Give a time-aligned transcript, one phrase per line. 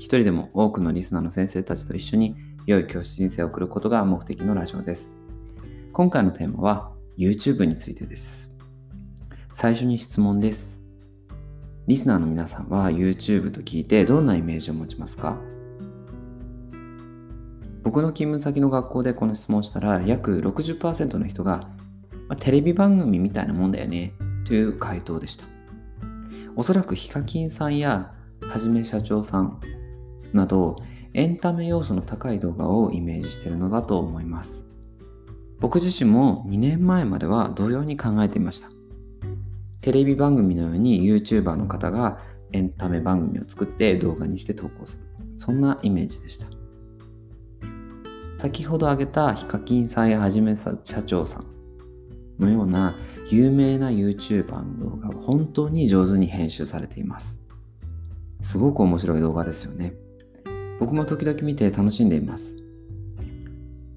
[0.00, 5.20] 一人でも多くのリスナーの先生たちと一緒に良い教師人生を送ることが目的のラジオです。
[5.92, 8.50] 今回のテーマは YouTube についてです。
[9.52, 10.80] 最初に質問です。
[11.86, 15.36] リスナーの皆さんは YouTube と聞いてどんなイメージを持ちますか？
[17.82, 21.68] 僕の勤務先の学校でこの質問したら約60%の人が、
[22.26, 24.14] まテレビ番組みたいなもんだよね
[24.46, 25.44] という回答でした。
[26.56, 29.60] おそらくヒカキンさんやはじめ社長さん
[30.32, 30.76] など
[31.12, 34.66] エンタメ要素の高い動画をイメージしているのだと思います。
[35.58, 38.68] 僕自身も2年前までは同様に考えていました。
[39.80, 42.20] テレビ番組のように YouTuber の方が
[42.52, 45.04] エンタメ番組を作って動画にして投稿する。
[45.36, 46.46] そんなイメージでした。
[48.36, 51.46] 先ほど挙げたヒカキンさんやはじめ社長さん
[52.38, 52.96] のような
[53.30, 57.40] 有名な YouTuber の動画は本当に上手に編集されています。
[58.40, 59.94] すごく面白い動画ですよね。
[60.90, 62.56] 僕も時々見て楽しんでいます。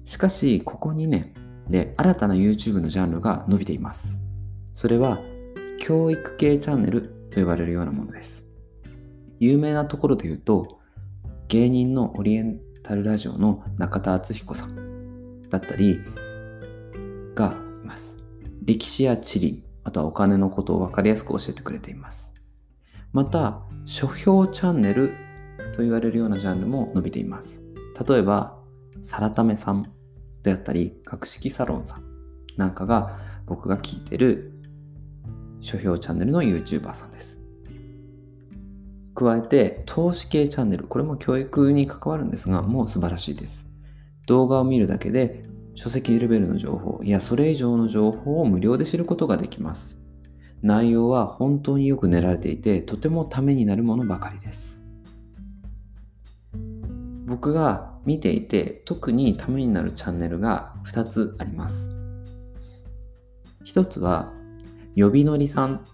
[0.04, 1.34] しかし、ここ2年
[1.68, 4.22] で新たな YouTube のジャンルが伸びています。
[4.72, 5.18] それは、
[5.80, 8.46] 教育系チャンネルと呼ばれるようなものです。
[9.40, 10.78] 有名なところで言うと、
[11.48, 15.98] 芸人のオリエンタルラジオの中田敦彦さんだったり
[17.34, 18.20] がいます。
[18.64, 22.34] 歴史や地理、あとはお金のことを分かりやすく教えてくれています。
[23.12, 25.23] また、書評チャンネル
[25.74, 27.62] と言われるようなジャンルも伸びています。
[28.08, 28.58] 例えば、
[29.02, 29.84] サラタメさん
[30.42, 32.02] であったり、格式サロンさん
[32.56, 34.52] なんかが僕が聞いてる
[35.60, 37.40] 書評チャンネルの YouTuber さんです。
[39.14, 43.66] 加えて、投資系チャンネル、これも教育に関わるんですが、もう素晴らしいです。
[44.26, 45.42] 動画を見るだけで
[45.74, 50.04] 書籍レベルの情報、いや、それ以上の情報を無料で知ることができます。
[50.64, 54.83] 内容は本当によく練られていてとてもためになるものばかりです
[57.26, 61.90] 僕が見ていて特にためになるチャンネルが2つあります
[63.66, 64.32] 1つは
[64.94, 65.84] 予備のりさん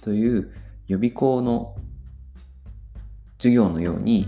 [0.00, 0.52] という
[0.88, 1.74] 予備校の
[3.38, 4.26] 授業のように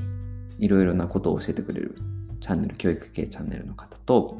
[0.58, 1.96] いろいろなことを教えてくれる
[2.40, 4.38] チャンネル教育系チャンネルの方と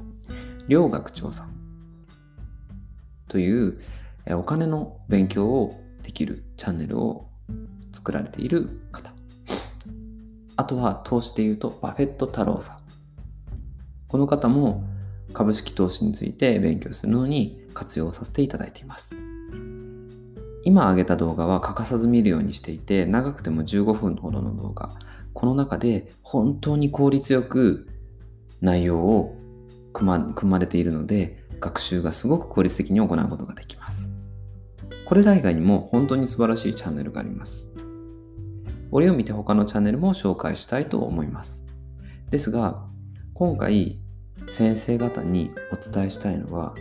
[0.68, 1.54] 両学長さん
[3.28, 3.80] という
[4.30, 7.28] お金の勉強をできるチャンネルを
[7.92, 9.07] 作られている方。
[10.58, 12.78] あとは投資で言うとバフェット太郎さん。
[14.08, 14.82] この方も
[15.32, 19.16] 株式投資について勉強するのに活用させていただいています。
[20.64, 24.90] 今挙げた動画は欠かさず見るようにしていて長くても15分ほどの動画。
[25.32, 27.86] この中で本当に効率よく
[28.60, 29.36] 内容を
[29.92, 34.10] 組ま組まれているので学習がすごく効率的に行うことができます。
[35.06, 37.87] これら以外にも本当に素晴らしいチャンネルがあります。
[38.90, 41.66] これを見て他のチャンネルも紹介したいと思います。
[42.30, 42.82] ですが、
[43.34, 44.00] 今回
[44.50, 46.74] 先生方にお伝えしたいのは、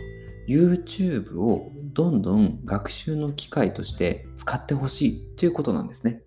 [0.48, 6.22] YouTube をどんどん学習の機会として使ってほしいということなんですね。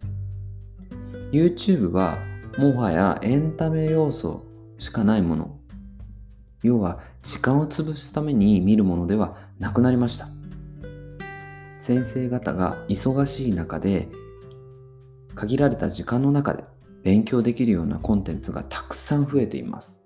[1.31, 2.19] YouTube は
[2.57, 4.45] もはやエンタメ要素
[4.77, 5.57] しかないもの。
[6.63, 10.27] 要は時間を潰すために見るものではなくなりました。
[11.75, 14.07] 先生方が忙しい中で
[15.35, 16.63] 限られた時間の中で
[17.03, 20.01] 勉強できるようなコンテンツがたくさん増えています。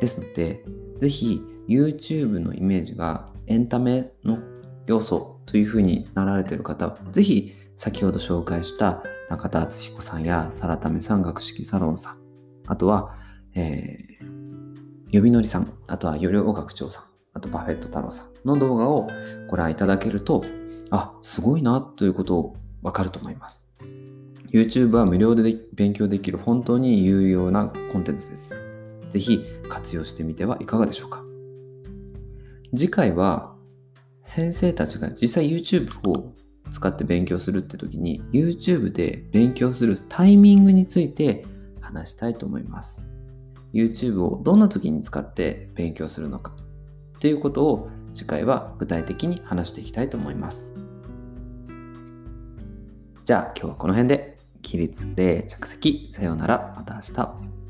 [0.00, 0.64] ですので、
[0.98, 4.38] ぜひ YouTube のイメージがエンタメの
[4.86, 12.18] 要素というふうになられている方は、ぜひ先ほど紹介した中田敦彦さんやサラタメさん、学識サロンさん、
[12.66, 13.14] あとは、
[13.54, 17.04] えー、呼びのりさん、あとはよりお学長さん、
[17.34, 19.08] あとバフェット太郎さんの動画を
[19.48, 20.44] ご覧いただけると、
[20.90, 23.66] あ、すごいなということをわかると思います。
[24.52, 28.62] YouTube は無料で勉強できる本当に有用なコンテンツです。
[29.10, 31.22] ぜひ活用してみてはいかがでしょうか。
[32.74, 33.54] 次回は
[34.22, 36.32] 先生たちが実際 YouTube を
[36.70, 41.46] 使って勉強するって時に YouTube で勉強するタイミングについて
[41.80, 43.06] 話したいと思います。
[43.72, 46.52] YouTube をどんな時に使って勉強するのか
[47.16, 50.75] っていうことを次回は具体的に話していきたいと思います。
[53.26, 56.10] じゃあ今日はこの辺で起立、礼、着席。
[56.12, 56.72] さようなら。
[56.76, 57.65] また明日。